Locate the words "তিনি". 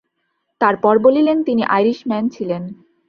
1.43-1.63